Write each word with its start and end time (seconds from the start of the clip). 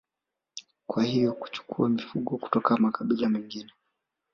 Kwa 0.87 1.03
hiyo 1.03 1.33
kuchukua 1.33 1.89
mifugo 1.89 2.37
kutoka 2.37 2.77
makabila 2.77 3.29
mengine 3.29 3.71